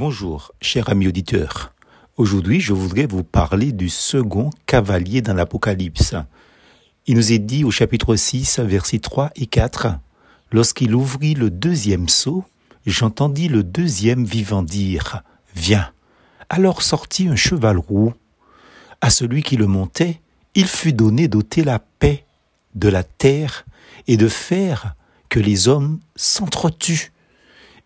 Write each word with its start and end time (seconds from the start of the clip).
Bonjour, 0.00 0.52
cher 0.62 0.88
ami 0.88 1.08
auditeur. 1.08 1.74
Aujourd'hui, 2.16 2.58
je 2.58 2.72
voudrais 2.72 3.04
vous 3.04 3.22
parler 3.22 3.70
du 3.70 3.90
second 3.90 4.48
cavalier 4.64 5.20
dans 5.20 5.34
l'Apocalypse. 5.34 6.14
Il 7.06 7.16
nous 7.16 7.32
est 7.32 7.38
dit 7.38 7.64
au 7.64 7.70
chapitre 7.70 8.16
6, 8.16 8.60
versets 8.60 9.00
3 9.00 9.30
et 9.36 9.44
4, 9.44 9.88
Lorsqu'il 10.52 10.94
ouvrit 10.94 11.34
le 11.34 11.50
deuxième 11.50 12.08
sceau, 12.08 12.46
j'entendis 12.86 13.48
le 13.48 13.62
deuxième 13.62 14.24
vivant 14.24 14.62
dire, 14.62 15.22
Viens. 15.54 15.92
Alors 16.48 16.80
sortit 16.80 17.28
un 17.28 17.36
cheval 17.36 17.76
roux. 17.76 18.14
À 19.02 19.10
celui 19.10 19.42
qui 19.42 19.58
le 19.58 19.66
montait, 19.66 20.22
il 20.54 20.66
fut 20.66 20.94
donné 20.94 21.28
d'ôter 21.28 21.62
la 21.62 21.78
paix 21.78 22.24
de 22.74 22.88
la 22.88 23.04
terre 23.04 23.66
et 24.06 24.16
de 24.16 24.28
faire 24.28 24.94
que 25.28 25.40
les 25.40 25.68
hommes 25.68 26.00
s'entretuent 26.16 27.12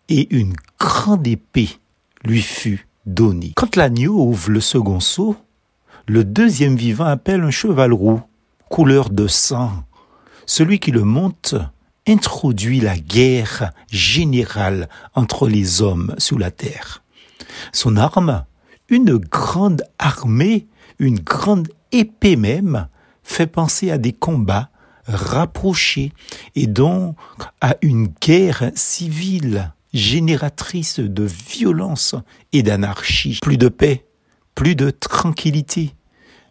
et 0.07 0.33
une 0.33 0.53
grande 0.79 1.27
épée 1.27 1.77
lui 2.25 2.41
fut 2.41 2.87
donnée. 3.05 3.53
Quand 3.55 3.75
l'agneau 3.75 4.19
ouvre 4.19 4.49
le 4.51 4.59
second 4.59 4.99
seau, 4.99 5.35
le 6.07 6.23
deuxième 6.23 6.75
vivant 6.75 7.05
appelle 7.05 7.41
un 7.41 7.51
cheval 7.51 7.93
roux, 7.93 8.21
couleur 8.69 9.09
de 9.09 9.27
sang. 9.27 9.71
Celui 10.45 10.79
qui 10.79 10.91
le 10.91 11.03
monte 11.03 11.55
introduit 12.07 12.79
la 12.79 12.97
guerre 12.97 13.71
générale 13.91 14.89
entre 15.15 15.47
les 15.47 15.81
hommes 15.81 16.13
sous 16.17 16.37
la 16.37 16.51
terre. 16.51 17.03
Son 17.71 17.97
arme, 17.97 18.45
une 18.89 19.17
grande 19.17 19.83
armée, 19.97 20.67
une 20.99 21.19
grande 21.19 21.69
épée 21.91 22.35
même, 22.35 22.87
fait 23.23 23.47
penser 23.47 23.89
à 23.89 23.97
des 23.97 24.13
combats 24.13 24.69
rapprochés 25.07 26.11
et 26.55 26.67
donc 26.67 27.15
à 27.61 27.75
une 27.81 28.07
guerre 28.21 28.71
civile 28.75 29.71
génératrice 29.95 30.99
de 30.99 31.23
violence 31.23 32.15
et 32.51 32.61
d'anarchie. 32.61 33.39
Plus 33.41 33.57
de 33.57 33.69
paix, 33.69 34.05
plus 34.53 34.75
de 34.75 34.91
tranquillité. 34.91 35.95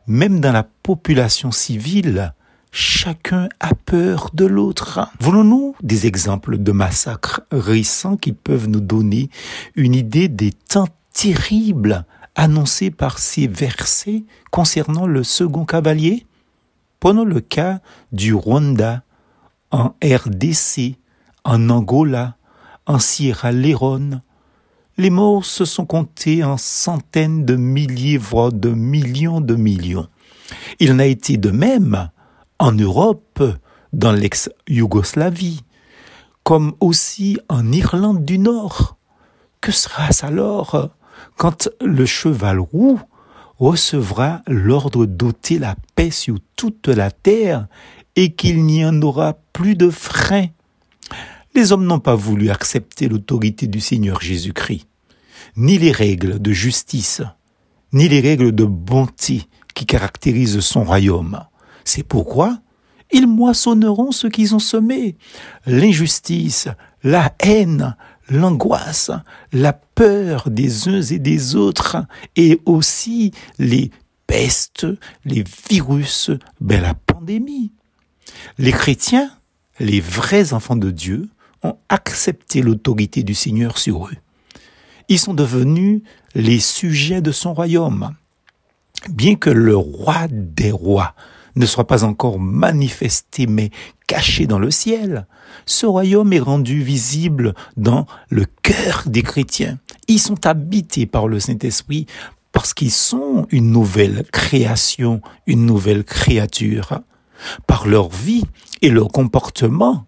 Même 0.07 0.41
dans 0.41 0.53
la 0.53 0.65
population 0.65 1.53
civile, 1.53 2.35
chacun 2.73 3.49
a 3.61 3.75
peur 3.75 4.31
de 4.33 4.47
l'autre. 4.47 5.09
Voulons-nous 5.21 5.77
des 5.83 6.07
exemples 6.07 6.59
de 6.59 6.73
massacres 6.73 7.43
récents 7.53 8.17
qui 8.17 8.33
peuvent 8.33 8.69
nous 8.69 8.81
donner 8.81 9.31
une 9.77 9.95
idée 9.95 10.29
des 10.29 10.53
temps 10.53 10.89
terribles 11.13 12.05
annoncés 12.35 12.91
par 12.91 13.19
ces 13.19 13.47
versets 13.47 14.25
concernant 14.51 15.07
le 15.07 15.23
second 15.23 15.65
cavalier? 15.65 16.27
Prenons 16.99 17.25
le 17.25 17.41
cas 17.41 17.81
du 18.13 18.33
Rwanda, 18.33 19.03
en 19.71 19.95
RDC, 20.03 20.97
en 21.45 21.69
Angola, 21.69 22.37
en 22.87 22.99
Sierra 22.99 23.53
Leone. 23.53 24.23
Les 24.97 25.11
morts 25.11 25.45
se 25.45 25.65
sont 25.65 25.87
comptés 25.87 26.45
en 26.45 26.57
centaines 26.57 27.45
de 27.45 27.57
milliers, 27.57 28.19
voire 28.19 28.53
de 28.53 28.71
millions 28.71 29.41
de 29.41 29.55
millions. 29.55 30.07
Il 30.79 30.93
en 30.93 30.99
a 30.99 31.07
été 31.07 31.37
de 31.37 31.51
même 31.51 32.11
en 32.59 32.73
Europe, 32.73 33.43
dans 33.93 34.13
l'ex-Yougoslavie, 34.13 35.63
comme 36.43 36.75
aussi 36.81 37.39
en 37.49 37.73
Irlande 37.73 38.25
du 38.25 38.39
Nord. 38.39 38.97
Que 39.61 39.73
sera-ce 39.73 40.27
alors 40.27 40.91
quand 41.37 41.69
le 41.81 42.07
cheval 42.07 42.59
roux 42.59 43.01
recevra 43.59 44.43
l'ordre 44.47 45.07
d'ôter 45.07 45.59
la 45.59 45.77
paix 45.95 46.11
sur 46.11 46.37
toute 46.57 46.89
la 46.89 47.11
terre 47.11 47.67
et 48.17 48.35
qu'il 48.35 48.65
n'y 48.65 48.85
en 48.85 49.01
aura 49.01 49.35
plus 49.53 49.75
de 49.75 49.91
frein? 49.91 50.47
Les 51.55 51.73
hommes 51.73 51.87
n'ont 51.87 52.01
pas 52.01 52.15
voulu 52.15 52.51
accepter 52.51 53.09
l'autorité 53.09 53.67
du 53.67 53.81
Seigneur 53.81 54.21
Jésus-Christ, 54.21 54.87
ni 55.57 55.79
les 55.79 55.93
règles 55.93 56.41
de 56.41 56.53
justice, 56.53 57.23
ni 57.93 58.09
les 58.09 58.21
règles 58.21 58.53
de 58.53 58.65
bonté 58.65 59.43
qui 59.75 59.87
caractérisent 59.87 60.61
son 60.61 60.85
royaume. 60.85 61.45
C'est 61.85 62.03
pourquoi 62.03 62.59
ils 63.13 63.29
moissonneront 63.29 64.11
ce 64.11 64.27
qu'ils 64.27 64.55
ont 64.55 64.61
semé. 64.61 65.17
L'injustice, 65.67 66.69
la 67.05 67.33
haine, 67.39 67.97
l'angoisse, 68.29 69.13
la 69.53 69.73
peur 69.73 70.51
des 70.51 70.89
uns 70.89 71.03
et 71.03 71.19
des 71.19 71.55
autres, 71.55 72.05
et 72.35 72.61
aussi 72.65 73.33
les 73.59 73.91
pestes, 74.27 74.87
les 75.25 75.45
virus, 75.71 76.31
ben 76.61 76.81
la 76.81 76.95
pandémie. 76.95 77.73
Les 78.59 78.73
chrétiens, 78.73 79.31
les 79.79 80.01
vrais 80.01 80.53
enfants 80.53 80.77
de 80.77 80.91
Dieu, 80.91 81.29
accepté 81.89 82.63
l'autorité 82.63 83.23
du 83.23 83.35
Seigneur 83.35 83.79
sur 83.79 84.07
eux. 84.07 84.17
Ils 85.09 85.19
sont 85.19 85.35
devenus 85.35 86.03
les 86.35 86.61
sujets 86.61 87.21
de 87.21 87.33
son 87.33 87.55
royaume. 87.55 88.15
Bien 89.11 89.35
que 89.35 89.51
le 89.51 89.77
roi 89.77 90.27
des 90.31 90.71
rois 90.71 91.15
ne 91.57 91.67
soit 91.67 91.87
pas 91.87 92.05
encore 92.05 92.39
manifesté 92.39 93.47
mais 93.47 93.71
caché 94.07 94.47
dans 94.47 94.59
le 94.59 94.71
ciel, 94.71 95.27
ce 95.67 95.87
royaume 95.87 96.33
est 96.33 96.41
rendu 96.41 96.83
visible 96.83 97.55
dans 97.77 98.07
le 98.29 98.45
cœur 98.63 99.05
des 99.07 99.23
chrétiens. 99.23 99.79
Ils 100.09 100.21
sont 100.21 100.47
habités 100.47 101.07
par 101.07 101.29
le 101.29 101.39
Saint-Esprit 101.39 102.07
parce 102.53 102.75
qu'ils 102.75 102.91
sont 102.91 103.47
une 103.51 103.71
nouvelle 103.71 104.25
création, 104.33 105.21
une 105.47 105.67
nouvelle 105.67 106.05
créature. 106.05 107.01
Par 107.67 107.87
leur 107.87 108.09
vie 108.09 108.45
et 108.81 108.91
leur 108.91 109.09
comportement, 109.09 110.07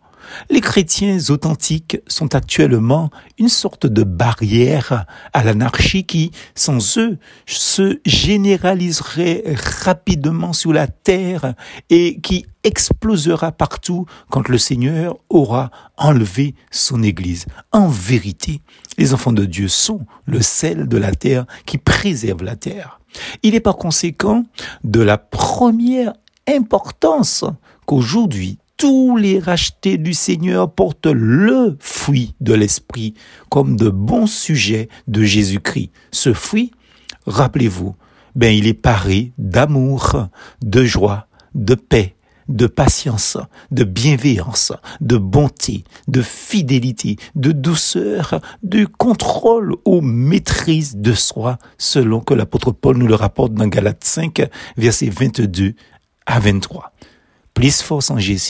les 0.50 0.60
chrétiens 0.60 1.18
authentiques 1.28 1.98
sont 2.06 2.34
actuellement 2.34 3.10
une 3.38 3.48
sorte 3.48 3.86
de 3.86 4.02
barrière 4.02 5.06
à 5.32 5.44
l'anarchie 5.44 6.04
qui, 6.04 6.30
sans 6.54 6.98
eux, 6.98 7.18
se 7.46 8.00
généraliserait 8.04 9.44
rapidement 9.84 10.52
sous 10.52 10.72
la 10.72 10.86
terre 10.86 11.54
et 11.90 12.20
qui 12.20 12.46
explosera 12.64 13.52
partout 13.52 14.06
quand 14.30 14.48
le 14.48 14.58
Seigneur 14.58 15.16
aura 15.28 15.70
enlevé 15.96 16.54
son 16.70 17.02
Église. 17.02 17.46
En 17.72 17.88
vérité, 17.88 18.60
les 18.98 19.14
enfants 19.14 19.32
de 19.32 19.44
Dieu 19.44 19.68
sont 19.68 20.00
le 20.24 20.42
sel 20.42 20.88
de 20.88 20.96
la 20.96 21.14
terre 21.14 21.46
qui 21.64 21.78
préserve 21.78 22.42
la 22.42 22.56
terre. 22.56 23.00
Il 23.42 23.54
est 23.54 23.60
par 23.60 23.76
conséquent 23.76 24.44
de 24.84 25.00
la 25.00 25.18
première 25.18 26.12
importance 26.48 27.44
qu'aujourd'hui 27.86 28.58
tous 28.76 29.16
les 29.16 29.38
rachetés 29.38 29.98
du 29.98 30.12
Seigneur 30.12 30.72
portent 30.72 31.06
le 31.06 31.76
fruit 31.80 32.34
de 32.40 32.54
l'Esprit 32.54 33.14
comme 33.48 33.76
de 33.76 33.88
bons 33.88 34.26
sujets 34.26 34.88
de 35.08 35.22
Jésus-Christ. 35.22 35.90
Ce 36.10 36.32
fruit, 36.32 36.72
rappelez-vous, 37.26 37.96
ben 38.34 38.54
il 38.54 38.66
est 38.66 38.74
paré 38.74 39.32
d'amour, 39.38 40.28
de 40.62 40.84
joie, 40.84 41.26
de 41.54 41.74
paix, 41.74 42.16
de 42.48 42.66
patience, 42.66 43.38
de 43.70 43.82
bienveillance, 43.84 44.72
de 45.00 45.16
bonté, 45.16 45.84
de 46.06 46.22
fidélité, 46.22 47.16
de 47.34 47.52
douceur, 47.52 48.40
de 48.62 48.84
contrôle 48.84 49.74
ou 49.84 50.00
maîtrise 50.00 50.96
de 50.96 51.14
soi, 51.14 51.58
selon 51.78 52.20
que 52.20 52.34
l'apôtre 52.34 52.72
Paul 52.72 52.98
nous 52.98 53.08
le 53.08 53.14
rapporte 53.14 53.54
dans 53.54 53.66
Galates 53.66 54.04
5, 54.04 54.48
versets 54.76 55.08
22 55.08 55.74
à 56.26 56.38
23. 56.38 56.92
Plus 57.54 57.80
force 57.80 58.10
en 58.10 58.18
Jésus. 58.18 58.44